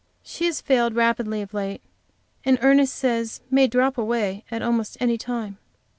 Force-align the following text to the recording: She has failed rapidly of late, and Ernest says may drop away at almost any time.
She 0.23 0.45
has 0.47 0.61
failed 0.61 0.95
rapidly 0.95 1.43
of 1.43 1.53
late, 1.53 1.83
and 2.43 2.57
Ernest 2.63 2.95
says 2.95 3.39
may 3.51 3.67
drop 3.67 3.99
away 3.99 4.43
at 4.49 4.63
almost 4.63 4.97
any 4.99 5.15
time. 5.19 5.59